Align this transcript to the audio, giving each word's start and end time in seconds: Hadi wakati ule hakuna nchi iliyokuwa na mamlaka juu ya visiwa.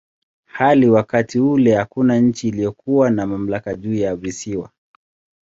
Hadi 0.45 0.87
wakati 0.89 1.39
ule 1.39 1.75
hakuna 1.75 2.19
nchi 2.19 2.47
iliyokuwa 2.47 3.09
na 3.09 3.27
mamlaka 3.27 3.75
juu 3.75 3.93
ya 3.93 4.15
visiwa. 4.15 4.69